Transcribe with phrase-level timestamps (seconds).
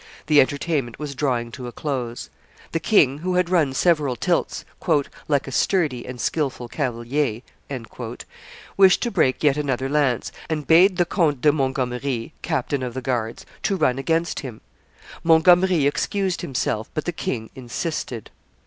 [0.25, 2.31] The entertainment was drawing to a close.
[2.71, 4.65] The king, who had run several tilts
[5.27, 7.43] "like a sturdy and skilful cavalier,"
[8.77, 13.03] wished to break yet another lance, and bade the Count de Montgomery, captain of the
[13.03, 14.61] guards, to run against him.
[15.23, 18.31] Montgomery excused himself; but the king insisted.